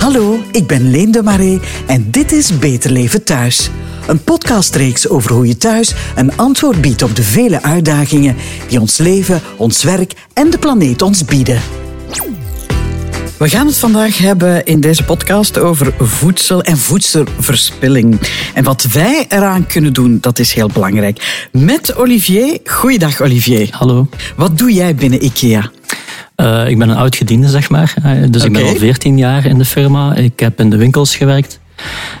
[0.00, 3.70] Hallo, ik ben Leen de Marais en dit is Beter Leven Thuis.
[4.06, 8.36] Een podcastreeks over hoe je thuis een antwoord biedt op de vele uitdagingen
[8.68, 11.60] die ons leven, ons werk en de planeet ons bieden.
[13.38, 18.20] We gaan het vandaag hebben in deze podcast over voedsel en voedselverspilling.
[18.54, 21.48] En wat wij eraan kunnen doen, dat is heel belangrijk.
[21.52, 22.58] Met Olivier.
[22.64, 23.68] Goeiedag, Olivier.
[23.70, 24.08] Hallo.
[24.36, 25.70] Wat doe jij binnen IKEA?
[26.40, 27.94] Uh, ik ben een oud gediende, zeg maar.
[27.98, 28.46] Uh, dus okay.
[28.46, 30.14] ik ben al 14 jaar in de firma.
[30.14, 31.60] Ik heb in de winkels gewerkt.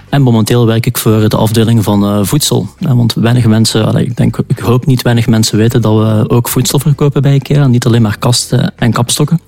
[0.08, 2.68] En momenteel werk ik voor de afdeling van uh, voedsel.
[2.78, 6.78] want weinig mensen, ik, denk, ik hoop niet weinig mensen weten dat we ook voedsel
[6.78, 7.66] verkopen bij IKEA.
[7.66, 9.40] Niet alleen maar kasten en kapstokken.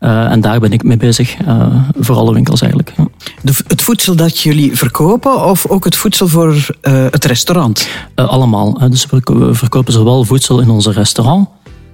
[0.00, 1.66] Uh, en daar ben ik mee bezig, uh,
[1.98, 2.92] voor alle winkels eigenlijk.
[2.96, 3.08] Ja.
[3.42, 6.68] De, het voedsel dat jullie verkopen of ook het voedsel voor
[7.10, 7.88] het restaurant?
[8.14, 8.90] allemaal.
[8.90, 11.48] Dus we verkopen zowel voedsel in onze restaurant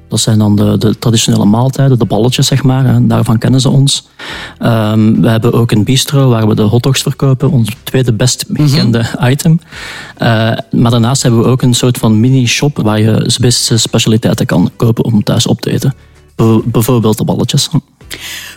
[0.09, 3.07] dat zijn dan de, de, traditionele maaltijden, de balletjes zeg maar.
[3.07, 4.09] Daarvan kennen ze ons.
[4.63, 7.51] Um, we hebben ook een bistro waar we de hotdogs verkopen.
[7.51, 9.61] Ons tweede best bekende item.
[10.23, 10.29] Uh,
[10.71, 15.05] maar daarnaast hebben we ook een soort van mini-shop waar je Zwitserse specialiteiten kan kopen
[15.05, 15.95] om thuis op te eten.
[16.65, 17.69] bijvoorbeeld de balletjes.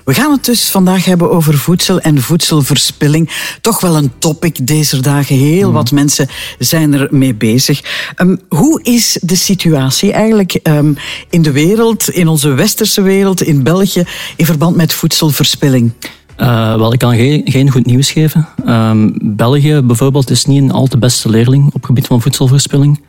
[0.06, 3.30] We gaan het dus vandaag hebben over voedsel en voedselverspilling.
[3.62, 5.36] Toch wel een topic deze dagen.
[5.36, 5.74] Heel mm.
[5.74, 6.28] wat mensen
[6.60, 7.82] zijn er mee bezig.
[8.16, 10.98] Um, hoe is de situatie eigenlijk um,
[11.30, 14.04] in de wereld, in onze westerse wereld, in België,
[14.36, 15.92] in verband met voedselverspilling?
[16.38, 18.48] Uh, wel, ik kan geen, geen goed nieuws geven.
[18.68, 23.02] Um, België bijvoorbeeld is niet een al te beste leerling op het gebied van voedselverspilling.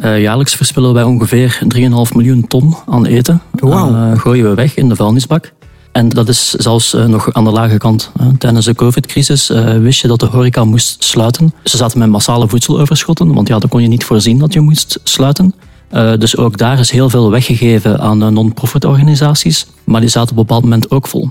[0.00, 1.80] Uh, jaarlijks verspillen wij ongeveer 3,5
[2.14, 3.42] miljoen ton aan eten.
[3.50, 3.90] Wow.
[3.90, 5.52] Uh, gooien we weg in de vuilnisbak.
[5.92, 8.12] En dat is zelfs uh, nog aan de lage kant.
[8.38, 11.54] Tijdens de COVID-crisis uh, wist je dat de horeca moest sluiten.
[11.64, 14.98] Ze zaten met massale voedseloverschotten, want ja, dan kon je niet voorzien dat je moest
[15.02, 15.54] sluiten.
[15.92, 20.36] Uh, dus ook daar is heel veel weggegeven aan non-profit organisaties, maar die zaten op
[20.36, 21.30] een bepaald moment ook vol.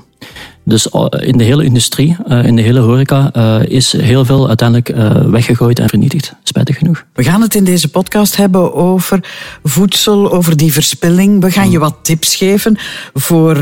[0.67, 0.87] Dus
[1.19, 3.31] in de hele industrie, in de hele horeca,
[3.63, 4.93] is heel veel uiteindelijk
[5.29, 6.33] weggegooid en vernietigd.
[6.43, 7.03] Spijtig genoeg.
[7.13, 9.23] We gaan het in deze podcast hebben over
[9.63, 11.41] voedsel, over die verspilling.
[11.41, 12.77] We gaan je wat tips geven
[13.13, 13.55] voor,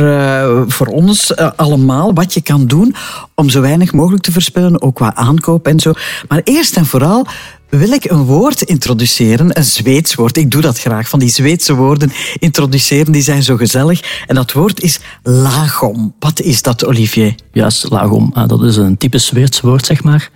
[0.67, 2.95] voor ons allemaal, wat je kan doen
[3.35, 5.93] om zo weinig mogelijk te verspillen, ook qua aankoop en zo.
[6.27, 7.25] Maar eerst en vooral
[7.69, 10.37] wil ik een woord introduceren, een Zweeds woord.
[10.37, 14.23] Ik doe dat graag, van die Zweedse woorden introduceren, die zijn zo gezellig.
[14.27, 16.13] En dat woord is lagom.
[16.19, 17.35] Wat is dat, Olivier?
[17.51, 18.33] Juist, lagom.
[18.47, 20.29] Dat is een typisch Zweeds woord, zeg maar.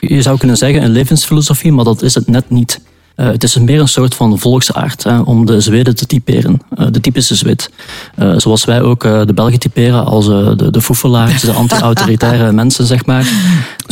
[0.00, 2.80] Je zou kunnen zeggen een levensfilosofie, maar dat is het net niet.
[3.16, 6.60] Uh, het is meer een soort van volksaard hè, om de Zweden te typeren.
[6.78, 7.70] Uh, de typische Zwed.
[8.18, 13.06] Uh, zoals wij ook de Belgen typeren als de, de foefelaars, de anti-autoritaire mensen, zeg
[13.06, 13.28] maar.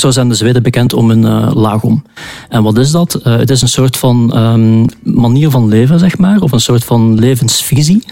[0.01, 2.05] Zo zijn de Zweden bekend om hun lagom.
[2.49, 3.21] En wat is dat?
[3.23, 7.19] het is een soort van um, manier van leven, zeg maar, of een soort van
[7.19, 8.05] levensvisie.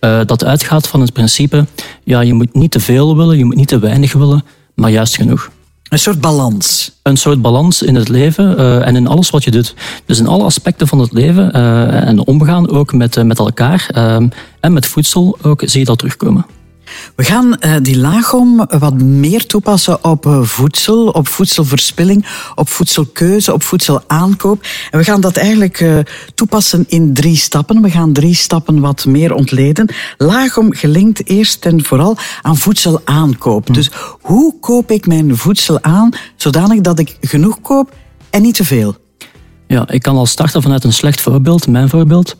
[0.00, 1.66] dat uitgaat van het principe,
[2.04, 4.44] ja, je moet niet te veel willen, je moet niet te weinig willen,
[4.74, 5.50] maar juist genoeg.
[5.92, 6.92] Een soort balans.
[7.02, 9.74] Een soort balans in het leven uh, en in alles wat je doet.
[10.06, 13.90] Dus in alle aspecten van het leven uh, en omgaan ook met, uh, met elkaar
[14.60, 16.46] en met voedsel ook zie je dat terugkomen.
[17.14, 23.52] We gaan uh, die laagom wat meer toepassen op uh, voedsel, op voedselverspilling, op voedselkeuze,
[23.52, 24.66] op voedselaankoop.
[24.90, 25.98] En we gaan dat eigenlijk uh,
[26.34, 27.82] toepassen in drie stappen.
[27.82, 29.94] We gaan drie stappen wat meer ontleden.
[30.18, 33.66] Laagom gelinkt eerst en vooral aan voedselaankoop.
[33.66, 33.72] Hm.
[33.72, 37.94] Dus hoe koop ik mijn voedsel aan zodanig dat ik genoeg koop
[38.30, 38.96] en niet te veel?
[39.66, 42.36] Ja, ik kan al starten vanuit een slecht voorbeeld, mijn voorbeeld.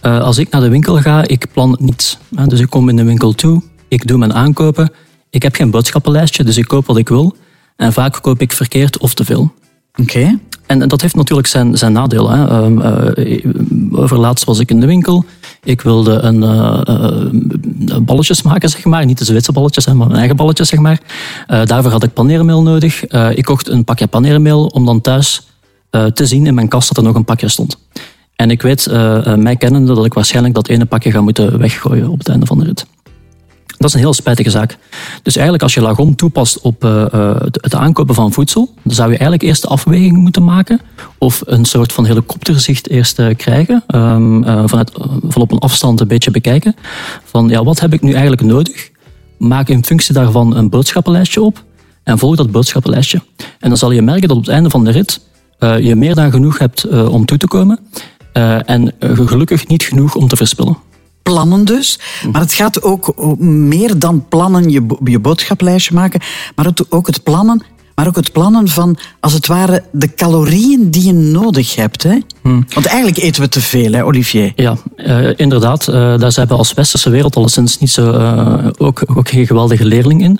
[0.00, 2.18] als ik naar de winkel ga, ik plan niets.
[2.30, 4.92] Dus ik kom in de winkel toe, ik doe mijn aankopen.
[5.30, 7.36] Ik heb geen boodschappenlijstje, dus ik koop wat ik wil.
[7.76, 9.52] En vaak koop ik verkeerd of te veel.
[10.00, 10.38] Oké.
[10.66, 12.30] En dat heeft natuurlijk zijn, zijn nadeel.
[12.30, 12.70] Hè.
[12.70, 13.44] Uh,
[13.92, 15.24] overlaatst was ik in de winkel.
[15.62, 19.04] Ik wilde een uh, balletjes maken, zeg maar.
[19.04, 21.00] Niet de Zweedse balletjes, maar mijn eigen balletjes, zeg maar.
[21.46, 23.06] daarvoor had ik paneermeel nodig.
[23.34, 25.46] ik kocht een pakje paneermeel om dan thuis
[25.90, 27.78] te zien in mijn kast dat er nog een pakje stond.
[28.36, 28.86] En ik weet,
[29.36, 32.58] mij kennende, dat ik waarschijnlijk dat ene pakje ga moeten weggooien op het einde van
[32.58, 32.86] de rit.
[33.78, 34.78] Dat is een heel spijtige zaak.
[35.22, 37.04] Dus eigenlijk als je lagom toepast op uh,
[37.50, 40.80] het aankopen van voedsel, dan zou je eigenlijk eerst de afweging moeten maken
[41.18, 44.90] of een soort van helikopterzicht eerst uh, krijgen, um, vanuit,
[45.28, 46.76] van op een afstand een beetje bekijken,
[47.24, 48.90] van ja, wat heb ik nu eigenlijk nodig?
[49.38, 51.64] Maak in functie daarvan een boodschappenlijstje op
[52.02, 53.20] en volg dat boodschappenlijstje.
[53.36, 55.20] En dan zal je merken dat op het einde van de rit
[55.58, 57.78] je meer dan genoeg hebt om toe te komen
[58.66, 60.76] en gelukkig niet genoeg om te verspillen
[61.30, 61.98] plannen dus.
[62.32, 66.20] Maar het gaat ook meer dan plannen, je, je boodschaplijstje maken,
[66.54, 67.62] maar het, ook het plannen
[67.96, 72.02] maar ook het plannen van, als het ware, de calorieën die je nodig hebt.
[72.02, 72.18] Hè?
[72.42, 72.66] Hmm.
[72.74, 74.52] Want eigenlijk eten we te veel, hè, Olivier?
[74.56, 75.88] Ja, uh, inderdaad.
[75.88, 79.84] Uh, daar zijn we als westerse wereld alleszins niet zo, uh, ook, ook geen geweldige
[79.84, 80.38] leerling in.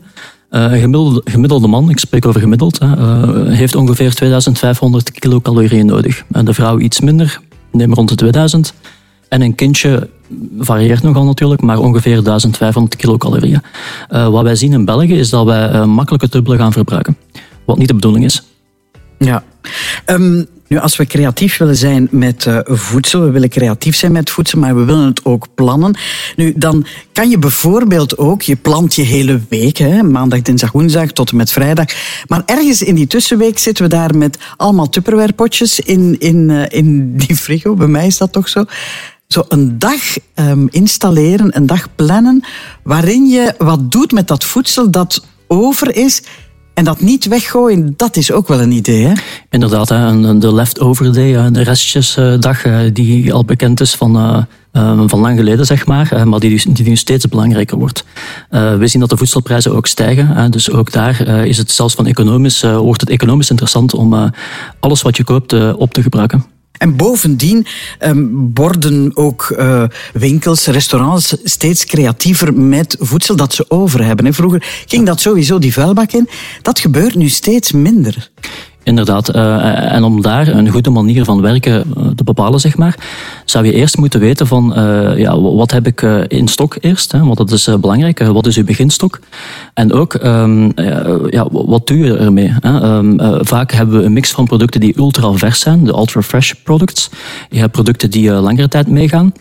[0.51, 2.79] een gemiddelde, gemiddelde, man, ik spreek over gemiddeld,
[3.47, 6.25] heeft ongeveer 2500 kilocalorieën nodig.
[6.33, 7.41] En de vrouw iets minder,
[7.73, 8.75] neem rond de 2000.
[9.29, 10.09] En een kindje
[10.59, 13.63] varieert nogal natuurlijk, maar ongeveer 1500 kilocalorieën.
[14.09, 17.17] wat wij zien in België is dat wij makkelijk het gaan verbruiken.
[17.65, 18.43] Wat niet de bedoeling is.
[19.19, 19.45] Ja.
[20.05, 24.31] Ehm, nu, als we creatief willen zijn met uh, voedsel, we willen creatief zijn met
[24.31, 25.97] voedsel, maar we willen het ook plannen.
[26.37, 31.11] Nu, dan kan je bijvoorbeeld ook, je plant je hele week, hè, maandag, dinsdag, woensdag
[31.11, 31.87] tot en met vrijdag.
[32.27, 37.17] Maar ergens in die tussenweek zitten we daar met allemaal tupperwarepotjes in, in, uh, in
[37.17, 37.75] die frigo.
[37.75, 38.65] Bij mij is dat toch zo
[39.29, 40.01] zo een dag
[40.35, 42.45] um, installeren, een dag plannen,
[42.83, 46.23] waarin je wat doet met dat voedsel dat over is
[46.75, 49.13] en dat niet weggooien, dat is ook wel een idee, hè?
[49.51, 50.39] Inderdaad, hè?
[50.39, 52.63] de leftover day, de restjesdag,
[52.93, 54.17] die al bekend is van,
[54.73, 58.05] uh, van lang geleden, zeg maar, maar die, die nu steeds belangrijker wordt.
[58.51, 62.63] We zien dat de voedselprijzen ook stijgen, dus ook daar is het zelfs van economisch,
[62.63, 64.33] wordt het economisch interessant om
[64.81, 66.56] alles wat je koopt op te gebruiken.
[66.79, 67.67] En bovendien
[68.55, 69.83] worden ook uh,
[70.13, 74.27] winkels, restaurants steeds creatiever met voedsel dat ze over hebben.
[74.27, 76.29] En vroeger ging dat sowieso die vuilbak in.
[76.63, 78.31] Dat gebeurt nu steeds minder.
[78.87, 79.37] Inderdaad.
[79.37, 82.99] Uh, en om daar een goede manier van werken eh, te bepalen, zeg maar,
[83.45, 87.19] zou je eerst moeten weten van, uh, ja, wat heb ik in stok eerst, hè,
[87.19, 88.19] want dat is belangrijk.
[88.19, 89.21] wat is uw beginstok?
[89.75, 90.73] En ook, um,
[91.31, 92.53] ja, wat doe je ermee?
[92.61, 92.97] Hè?
[92.97, 96.53] Um, vaak hebben we een mix van producten die ultra vers zijn, de ultra fresh
[96.53, 97.11] products.
[97.51, 99.33] Je hebt producten die langere tijd meegaan.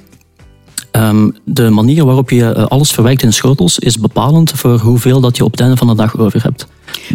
[0.92, 5.44] Um, de manier waarop je alles verwerkt in schotels is bepalend voor hoeveel dat je
[5.44, 6.68] op het einde van de dag over hebt.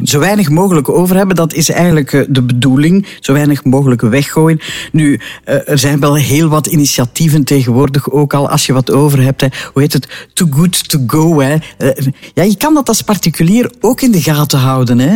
[0.04, 3.06] Zo weinig mogelijk over hebben, dat is eigenlijk eh, de bedoeling.
[3.20, 4.60] Zo weinig mogelijk weggooien.
[4.92, 8.48] Nu, eh, er zijn wel heel wat initiatieven tegenwoordig ook al.
[8.48, 9.46] Als je wat over hebt, hè.
[9.72, 10.28] hoe heet het?
[10.32, 11.40] Too good to go.
[11.40, 11.56] Hè.
[11.78, 14.98] Eh, ja, je kan dat als particulier ook in de gaten houden.
[14.98, 15.14] Hè.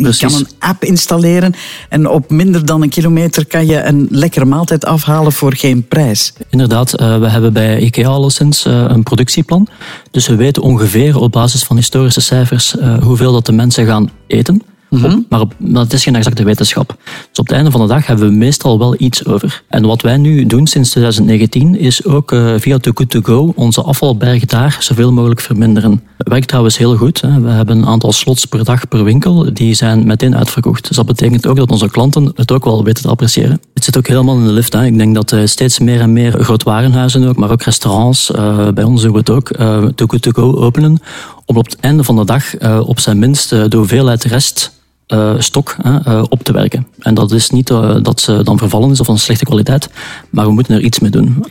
[0.00, 1.54] Je kan een app installeren
[1.88, 6.32] en op minder dan een kilometer kan je een lekkere maaltijd afhalen voor geen prijs.
[6.50, 9.68] Inderdaad, we hebben bij IKEA alleszins een productieplan.
[10.16, 14.62] Dus we weten ongeveer op basis van historische cijfers hoeveel dat de mensen gaan eten.
[14.90, 15.18] Mhm.
[15.28, 16.96] maar, op, maar het is geen exacte wetenschap.
[17.30, 19.62] Dus op het einde van de dag hebben we meestal wel iets over.
[19.68, 23.52] En wat wij nu doen sinds 2019 is ook uh, via Too Good To Go
[23.56, 26.02] onze afvalberg daar zoveel mogelijk verminderen.
[26.16, 27.20] Dat werkt trouwens heel goed.
[27.20, 27.40] Hè.
[27.40, 29.54] We hebben een aantal slots per dag per winkel.
[29.54, 30.88] Die zijn meteen uitverkocht.
[30.88, 33.60] Dus dat betekent ook dat onze klanten het ook wel weten te appreciëren.
[33.74, 34.72] Het zit ook helemaal in de lift.
[34.72, 34.84] Hè.
[34.84, 38.84] Ik denk dat uh, steeds meer en meer grootwarenhuizen ook, maar ook restaurants, uh, bij
[38.84, 39.48] ons doen we het ook,
[39.94, 41.00] Too Good To Go openen
[41.46, 44.74] om op het einde van de dag op zijn minst de hoeveelheid rest
[45.08, 46.86] uh, stok uh, op te werken.
[46.98, 49.88] En dat is niet uh, dat ze dan vervallen is of van slechte kwaliteit,
[50.30, 51.44] maar we moeten er iets mee doen.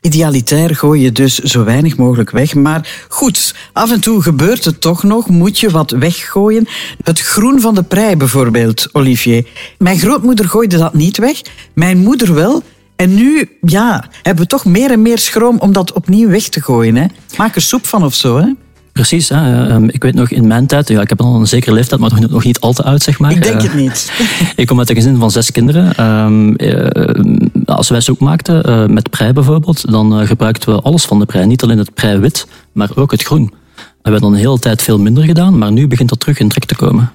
[0.00, 2.54] Idealitair gooi je dus zo weinig mogelijk weg.
[2.54, 5.28] Maar goed, af en toe gebeurt het toch nog.
[5.28, 6.66] Moet je wat weggooien.
[7.02, 9.46] Het groen van de prei bijvoorbeeld, Olivier.
[9.78, 11.40] Mijn grootmoeder gooide dat niet weg.
[11.74, 12.62] Mijn moeder wel.
[12.96, 16.62] En nu ja, hebben we toch meer en meer schroom om dat opnieuw weg te
[16.62, 16.96] gooien.
[16.96, 17.06] Hè?
[17.36, 18.36] Maak er soep van of zo.
[18.38, 18.52] Hè?
[18.92, 19.28] Precies.
[19.28, 19.68] Hè.
[19.68, 22.10] Ehm, ik weet nog in mijn tijd, ja, ik heb al een zekere leeftijd, maar
[22.30, 23.30] nog niet al te oud, zeg maar.
[23.30, 24.12] Ik denk het niet.
[24.56, 25.96] ik kom uit een gezin van zes kinderen.
[25.96, 31.04] Ehm, eh, als wij zoek maakten, uh, met prei bijvoorbeeld, dan uh, gebruikten we alles
[31.04, 31.46] van de prei.
[31.46, 33.52] Niet alleen het prei wit, maar ook het groen.
[33.76, 36.48] We hebben dan een hele tijd veel minder gedaan, maar nu begint dat terug in
[36.48, 37.12] trek te komen.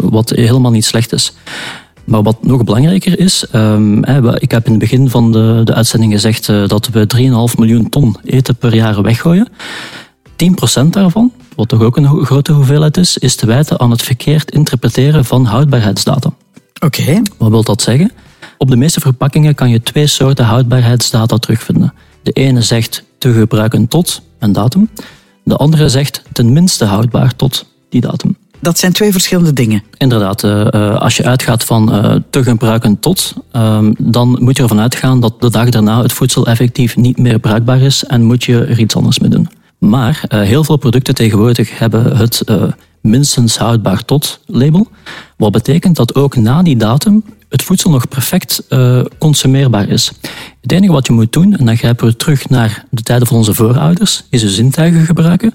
[0.00, 1.32] Wat helemaal niet slecht is.
[2.04, 4.04] Maar wat nog belangrijker is, um,
[4.38, 7.06] ik heb in het begin van de, de uitzending gezegd dat we
[7.52, 9.48] 3,5 miljoen ton eten per jaar weggooien.
[10.84, 14.50] 10% daarvan, wat toch ook een grote hoeveelheid is, is te wijten aan het verkeerd
[14.50, 16.32] interpreteren van houdbaarheidsdata.
[16.84, 17.22] Oké.
[17.36, 18.12] Wat wil dat zeggen?
[18.58, 21.94] Op de meeste verpakkingen kan je twee soorten houdbaarheidsdata terugvinden.
[22.22, 24.88] De ene zegt te gebruiken tot een datum.
[25.42, 28.36] De andere zegt tenminste houdbaar tot die datum.
[28.60, 29.82] Dat zijn twee verschillende dingen.
[29.96, 34.80] Inderdaad, uh, als je uitgaat van uh, te gebruiken tot, uh, dan moet je ervan
[34.80, 38.64] uitgaan dat de dag daarna het voedsel effectief niet meer bruikbaar is en moet je
[38.64, 39.48] er iets anders mee doen.
[39.88, 42.62] Maar uh, heel veel producten tegenwoordig hebben het uh,
[43.00, 44.88] minstens houdbaar tot label.
[45.36, 50.12] Wat betekent dat ook na die datum het voedsel nog perfect uh, consumeerbaar is.
[50.60, 53.36] Het enige wat je moet doen, en dan grijpen we terug naar de tijden van
[53.36, 55.54] onze voorouders, is de zintuigen gebruiken.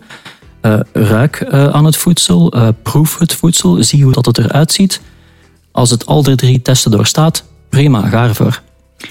[0.93, 5.01] ruik aan het voedsel, proef het voedsel, zie hoe dat het eruit ziet.
[5.71, 8.61] Als het al de drie testen doorstaat, prima, ga ervoor.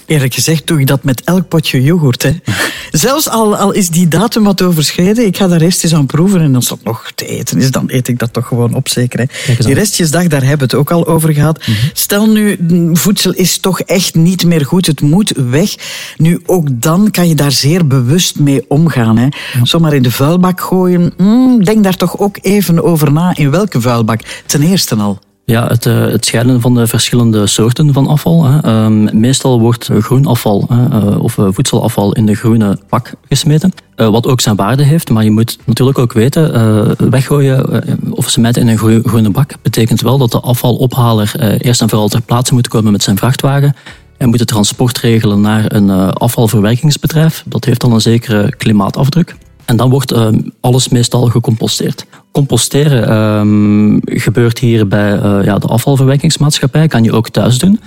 [0.07, 2.23] Eerlijk gezegd doe ik dat met elk potje yoghurt.
[2.23, 2.30] Hè.
[2.90, 6.40] Zelfs al, al is die datum wat overschreden, ik ga daar eerst eens aan proeven
[6.40, 9.18] en als dat nog te eten is, dan eet ik dat toch gewoon op zeker.
[9.18, 9.54] Hè.
[9.64, 11.59] Die restjesdag, daar hebben we het ook al over gehad.
[11.59, 11.73] Mhm.
[11.92, 12.59] Stel nu,
[12.92, 15.75] voedsel is toch echt niet meer goed, het moet weg.
[16.16, 19.16] Nu, ook dan kan je daar zeer bewust mee omgaan.
[19.16, 19.28] Hè.
[19.62, 23.80] Zomaar in de vuilbak gooien, mm, denk daar toch ook even over na in welke
[23.80, 24.21] vuilbak.
[24.47, 25.18] Ten eerste al.
[25.49, 28.45] Ja, het, uh, het scheiden van de verschillende soorten van afval.
[28.45, 28.61] Hè.
[28.61, 33.73] Ehm, meestal wordt groen afval uh, of uh, voedselafval in de groene pak gesmeten.
[33.97, 38.69] wat ook zijn waarde heeft, maar je moet natuurlijk ook weten, weggooien of smijten in
[38.69, 42.93] een groene bak betekent wel dat de afvalophaler eerst en vooral ter plaatse moet komen
[42.93, 43.76] met zijn vrachtwagen
[44.17, 47.45] en moet het transport regelen naar een afvalverwerkingsbedrijf.
[47.47, 49.37] Dat heeft dan een zekere klimaatafdruk.
[49.69, 52.07] En dan wordt ehm, alles meestal gecomposteerd.
[52.33, 57.81] Composteren um, gebeurt hier bij uh, ja, de afvalverwerkingsmaatschappij, kan je ook thuis doen.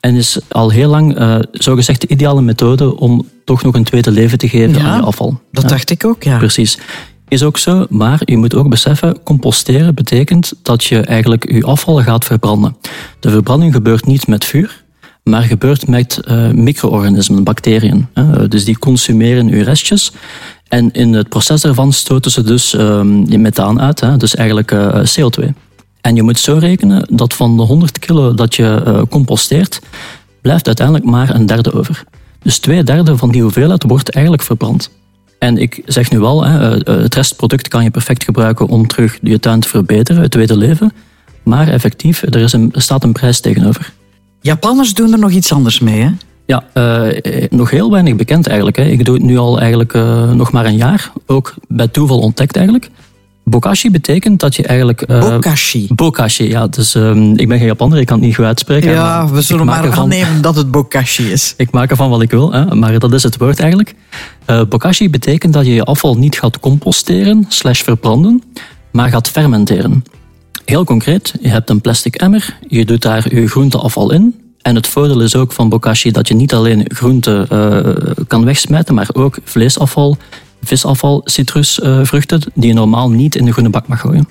[0.00, 4.10] En is al heel lang uh, zogezegd de ideale methode om toch nog een tweede
[4.10, 5.40] leven te geven aan je afval.
[5.52, 6.38] Dat dacht ik ook, ja.
[6.38, 6.78] Precies.
[7.28, 12.02] Is ook zo, maar je moet ook beseffen, composteren betekent dat je eigenlijk je afval
[12.02, 12.76] gaat verbranden.
[13.20, 14.84] De verbranding gebeurt niet met vuur,
[15.22, 18.06] maar gebeurt met uh, micro-organismen, bacteriën.
[18.48, 20.12] Dus die consumeren uw restjes
[20.68, 25.04] en in het proces daarvan stoten ze dus je methaan uit, hè, dus eigenlijk uh,
[25.04, 25.52] CO2.
[26.06, 29.80] En je moet zo rekenen dat van de 100 kilo dat je uh, composteert,
[30.42, 32.04] blijft uiteindelijk maar een derde over.
[32.42, 34.90] Dus twee derde van die hoeveelheid wordt eigenlijk verbrand.
[35.38, 39.18] En ik zeg nu wel, hè, uh, het restproduct kan je perfect gebruiken om terug
[39.22, 40.92] je tuin te verbeteren, het tweede leven.
[41.42, 43.92] Maar effectief, er, is een, staat een prijs tegenover.
[44.40, 46.10] Japanners doen er nog iets anders mee, hè?
[46.46, 48.76] Ja, uh, nog heel weinig bekend eigenlijk.
[48.76, 48.84] Hè.
[48.84, 51.12] Ik doe het nu al eigenlijk uh, nog maar een jaar.
[51.26, 52.90] Ook bij toeval ontdekt eigenlijk.
[53.44, 55.10] Bokashi betekent dat je eigenlijk...
[55.10, 55.88] Uh, bokashi?
[55.94, 56.66] Bokashi, ja.
[56.66, 58.90] Dus um, ik ben geen Japaner, ik kan het niet goed uitspreken.
[58.90, 61.54] Ja, we zullen maar ervan, aannemen dat het bokashi is.
[61.56, 63.94] ik maak ervan wat ik wil, hè, maar dat is het woord eigenlijk.
[64.68, 68.42] Bokashi betekent dat je je afval niet gaat composteren, slash verbranden,
[68.92, 70.04] maar gaat fermenteren.
[70.64, 74.34] Heel concreet, je hebt een plastic emmer, je doet daar je groenteafval in,
[74.66, 78.94] en het voordeel is ook van bokashi dat je niet alleen groenten uh, kan wegsmijten,
[78.94, 80.16] maar ook vleesafval,
[80.62, 84.28] visafval, citrusvruchten, uh, die je normaal niet in de groene bak mag gooien.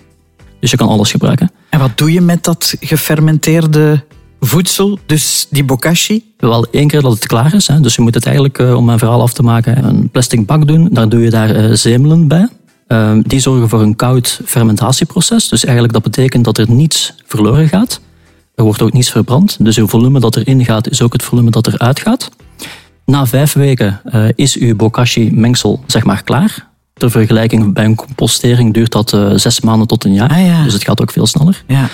[0.60, 1.52] Dus je kan alles gebruiken.
[1.70, 4.04] En wat doe je met dat gefermenteerde
[4.40, 6.24] voedsel, dus die bokashi?
[6.38, 7.68] Wel, één keer dat het klaar is.
[7.68, 7.80] Hè.
[7.80, 10.68] Dus je moet het eigenlijk, uh, om mijn verhaal af te maken, een plastic bak
[10.68, 10.90] doen.
[10.92, 12.48] Daar doe je daar zemelen bij.
[12.88, 15.50] Uh, die zorgen voor een koud fermentatieproces.
[15.50, 18.00] Dus eigenlijk dat betekent dat er niets verloren gaat.
[18.56, 21.50] Er wordt ook niets verbrand, dus uw volume dat erin gaat is ook het volume
[21.50, 22.30] dat eruit gaat.
[23.06, 26.68] Na vijf weken uh, is uw bokashi-mengsel zeg maar klaar.
[26.94, 30.30] Ter vergelijking bij een compostering duurt dat uh, zes maanden tot een jaar.
[30.30, 30.64] Ah, ja.
[30.64, 31.64] Dus het gaat ook veel sneller.
[31.68, 31.90] Ja.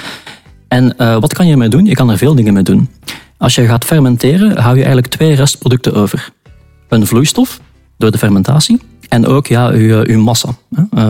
[0.68, 1.86] En uh, wat kan je ermee doen?
[1.86, 2.90] Je kan er veel dingen mee doen.
[3.38, 6.30] Als je gaat fermenteren, hou je eigenlijk twee restproducten over.
[6.90, 7.60] Een vloeistof,
[7.98, 8.82] door de fermentatie.
[9.10, 10.50] En ook ja, uw, uw massa.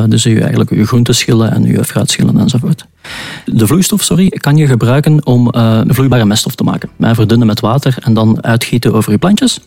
[0.08, 2.86] Dus uw, eigenlijk uw groenteschillen en uw fruitschillen enzovoort.
[3.46, 6.89] De vloeistof sorry, kan je gebruiken om uh, vloeibare meststof te maken.
[7.00, 9.60] Verdunnen met water en dan uitgieten over je plantjes.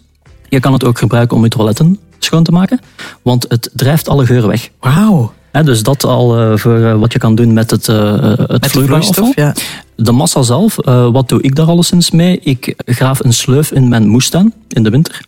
[0.49, 2.81] Je kan het ook gebruiken om je toiletten schoon te maken,
[3.23, 4.71] want het drijft alle geuren weg.
[4.81, 5.33] Wauw.
[5.51, 9.33] dus dat al uh, voor uh, wat je kan doen met het, het vloeibare.
[9.35, 9.55] Ja.
[9.97, 10.77] De massa zelf,
[11.13, 12.41] wat doe ik daar alleszins mee?
[12.43, 15.21] Ik graaf een sleuf in mijn moestuin in de winter.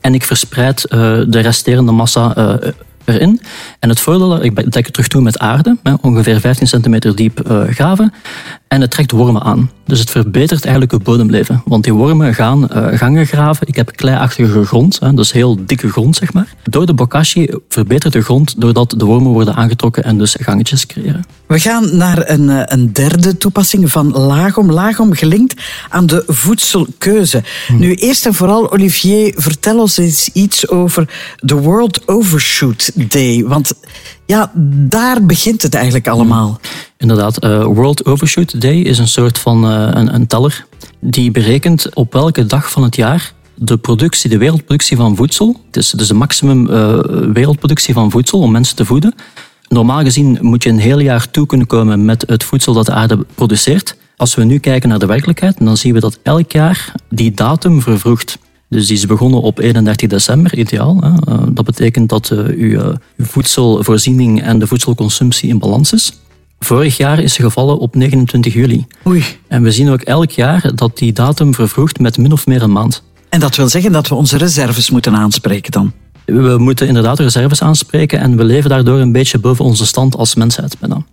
[0.00, 2.58] En ik verspreid de resterende massa
[3.04, 3.40] erin.
[3.78, 7.62] En het voordeel, ik dek het terug toe met aarde, ongeveer 15 centimeter diep uh,
[7.68, 8.12] graven.
[8.68, 9.70] En het trekt wormen aan.
[9.86, 11.62] Dus het verbetert eigenlijk het bodemleven.
[11.64, 13.66] Want die wormen gaan uh, gangen graven.
[13.66, 16.54] Ik heb kleiachtige grond, hè, dus heel dikke grond, zeg maar.
[16.62, 21.24] Door de bokashi verbetert de grond doordat de wormen worden aangetrokken en dus gangetjes creëren.
[21.46, 24.70] We gaan naar een, eh, een derde toepassing van Lagom.
[24.70, 27.42] Lagom gelinkt aan de voedselkeuze.
[27.66, 27.78] Hmm.
[27.78, 31.08] Nu, eerst en vooral, Olivier, vertel ons eens iets over
[31.40, 33.44] de World Overshoot Day.
[33.44, 33.72] Want
[34.26, 34.52] ja,
[34.88, 36.46] daar begint het eigenlijk allemaal.
[36.46, 36.70] Hmm.
[36.96, 40.66] Inderdaad, uh, World Overshoot Day is een soort van uh, een, een teller
[41.00, 45.90] die berekent op welke dag van het jaar de productie, de wereldproductie van voedsel, dus,
[45.90, 46.98] dus de maximum uh,
[47.32, 49.14] wereldproductie van voedsel om mensen te voeden.
[49.68, 52.92] Normaal gezien moet je een heel jaar toe kunnen komen met het voedsel dat de
[52.92, 53.96] aarde produceert.
[54.16, 57.82] Als we nu kijken naar de werkelijkheid, dan zien we dat elk jaar die datum
[57.82, 58.38] vervroegt.
[58.72, 61.00] Dus die is begonnen op 31 december, ideaal.
[61.00, 61.52] Hè.
[61.52, 66.12] Dat betekent dat uw voedselvoorziening en de voedselconsumptie in balans is.
[66.58, 68.86] Vorig jaar is ze gevallen op 29 juli.
[69.06, 69.24] Oei.
[69.48, 72.72] En we zien ook elk jaar dat die datum vervroegt met min of meer een
[72.72, 73.02] maand.
[73.28, 75.92] En dat wil zeggen dat we onze reserves moeten aanspreken dan?
[76.24, 80.34] We moeten inderdaad reserves aanspreken en we leven daardoor een beetje boven onze stand als
[80.34, 81.04] mensheid bijna.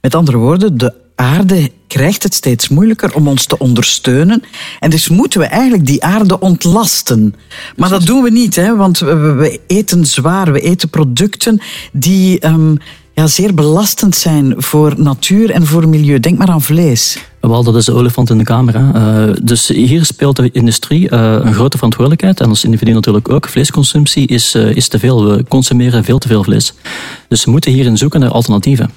[0.00, 4.42] Met andere woorden, de aarde krijgt het steeds moeilijker om ons te ondersteunen.
[4.80, 7.34] En dus moeten we eigenlijk die aarde ontlasten.
[7.76, 11.60] Maar dat doen we niet, hè, want we, eten zwaar, we eten producten
[11.92, 12.78] die um,
[13.14, 16.20] ja, zeer belastend zijn voor natuur en voor milieu.
[16.20, 17.18] Denk maar aan vlees.
[17.40, 18.74] Wel, dat is de olifant in de kamer.
[18.74, 22.40] Uh, dus hier speelt de industrie uh, een grote verantwoordelijkheid.
[22.40, 23.48] En als individu natuurlijk ook.
[23.48, 25.24] Vleesconsumptie is, uh, is te veel.
[25.24, 26.74] We consumeren veel te veel vlees.
[27.28, 28.90] Dus we moeten hierin zoeken naar alternatieven.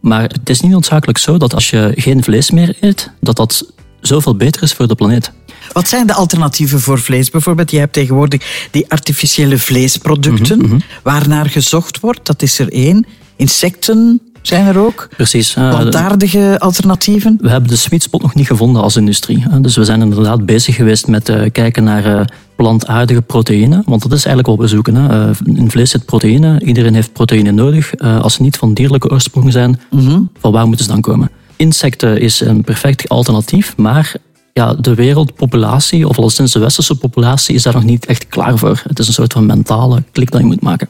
[0.00, 3.72] Maar het is niet noodzakelijk zo dat als je geen vlees meer eet, dat dat
[4.00, 5.32] zoveel beter is voor de planeet.
[5.72, 7.30] Wat zijn de alternatieven voor vlees?
[7.30, 12.26] Bijvoorbeeld, je hebt tegenwoordig die artificiële vleesproducten, mm waarnaar gezocht wordt.
[12.26, 13.06] Dat is er één.
[13.36, 15.08] Insecten zijn er ook.
[15.16, 15.52] Precies.
[15.52, 17.38] Plantaardige alternatieven.
[17.40, 19.44] We hebben de sweet spot nog niet gevonden als industrie.
[19.60, 22.20] Dus we zijn inderdaad bezig geweest met uh, kijken naar uh,
[22.56, 23.82] plantaardige proteïne.
[23.86, 24.94] Want dat is eigenlijk wat we zoeken.
[24.94, 25.30] Hè.
[25.44, 26.60] In vlees zit proteïne.
[26.60, 27.98] Iedereen heeft proteïne nodig.
[27.98, 30.20] als ze niet van dierlijke oorsprong zijn, mhm.
[30.38, 31.30] van waar moeten ze dan komen?
[31.56, 34.14] Insecten is een perfect alternatief, maar
[34.52, 38.82] ja, de wereldpopulatie, of sinds de westerse populatie, is daar nog niet echt klaar voor.
[38.86, 40.88] Het is een soort van mentale klik dat je moet maken.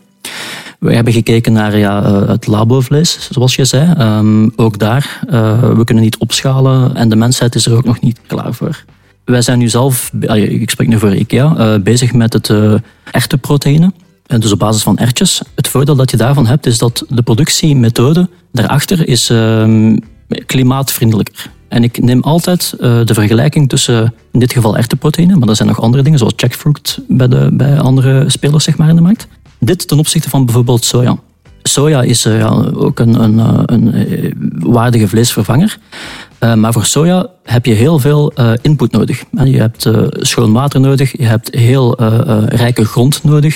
[0.79, 3.95] We hebben gekeken naar ja, eh, het labovlees, zoals je zei.
[3.99, 8.01] Um, ook daar, uh, we kunnen niet opschalen en de mensheid is er ook nog
[8.01, 8.85] niet klaar voor.
[9.25, 12.53] Wij zijn nu zelf, ik spreek nu voor IKEA, uh, bezig met het
[13.11, 13.93] echte proteïne.
[14.39, 15.43] Dus op basis van ertjes.
[15.55, 19.97] Het voordeel dat je daarvan hebt, is dat de productiemethode daarachter is uh,
[20.47, 21.51] klimaatvriendelijker.
[21.69, 25.69] En ik neem altijd uh, de vergelijking tussen, in dit geval echte maar er zijn
[25.69, 29.29] nog andere dingen, zoals jackfruit bij, de, bij andere spelers zeg maar, in de markt.
[29.61, 31.19] Dit ten opzichte van bijvoorbeeld soja.
[31.63, 35.79] Soja is ook een, een, eh, een, een waardige vleesvervanger.
[36.41, 39.25] Uh, maar voor soja heb je heel veel input nodig.
[39.45, 42.03] Je hebt schoon water nodig, je hebt heel
[42.47, 43.55] rijke grond nodig,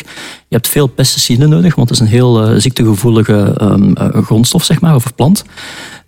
[0.49, 3.95] je hebt veel pesticiden nodig, want het is een heel ziektegevoelige um,
[4.25, 5.45] grondstof, zeg maar, of plant.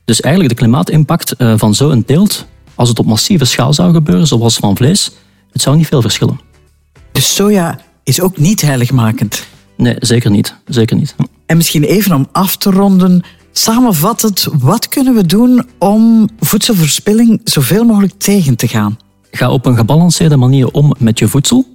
[0.04, 4.56] Dus eigenlijk de klimaatimpact van zo'n teelt, als het op massieve schaal zou gebeuren, zoals
[4.56, 5.10] van vlees,
[5.52, 6.40] het zou niet veel verschillen.
[7.12, 9.46] Dus soja is ook niet heiligmakend?
[9.76, 10.54] Nee, zeker niet.
[10.66, 11.14] Zeker niet.
[11.46, 17.84] En misschien even om af te ronden, samenvattend, wat kunnen we doen om voedselverspilling zoveel
[17.84, 18.98] mogelijk tegen te gaan?
[19.30, 21.66] Ga op een gebalanceerde manier om met je voedsel.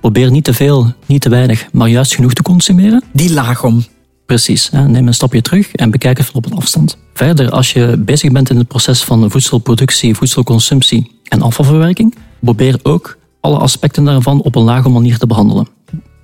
[0.00, 3.02] Probeer niet te veel, niet te weinig, maar juist genoeg te consumeren.
[3.12, 3.84] Die laag om.
[4.26, 4.70] Precies.
[4.70, 6.98] Neem een stapje terug en bekijk het op een afstand.
[7.14, 13.18] Verder, als je bezig bent in het proces van voedselproductie, voedselconsumptie en afvalverwerking, probeer ook
[13.40, 15.68] alle aspecten daarvan op een lage manier te behandelen.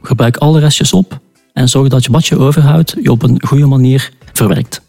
[0.08, 1.20] Gebruik alle restjes op
[1.52, 4.82] en zorg dat je wat je overhoudt je op een goede manier verwerkt.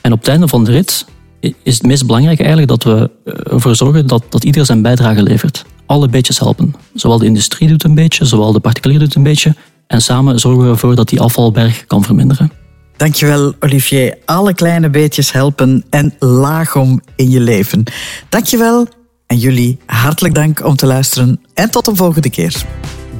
[0.00, 1.06] En op het einde van de rit
[1.40, 5.22] is het meest belangrijke eigenlijk dat we eh, ervoor zorgen dat, dat ieder zijn bijdrage
[5.22, 5.64] levert.
[5.86, 6.74] Alle beetjes helpen.
[6.94, 9.54] Zowel de industrie doet een beetje, zowel de particulier doet een beetje.
[9.86, 12.52] En samen zorgen we ervoor dat die afvalberg kan verminderen.
[12.96, 14.18] Dankjewel, Olivier.
[14.24, 17.82] Alle kleine beetjes helpen en laagom in je leven.
[18.28, 18.88] Dankjewel
[19.26, 22.64] en jullie hartelijk dank om te luisteren en tot een volgende keer.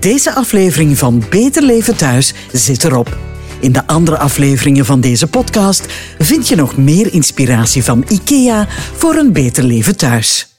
[0.06, 3.16] Deze aflevering van Beter Leven Thuis zit erop.
[3.60, 5.86] In de andere afleveringen van deze podcast
[6.18, 8.66] vind je nog meer inspiratie van IKEA
[8.96, 10.55] voor een beter leven thuis.